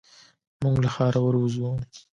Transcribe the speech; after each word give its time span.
موږ 0.61 0.75
له 0.83 0.89
ښاره 0.95 1.19
ور 1.23 1.35
وځو. 1.39 1.69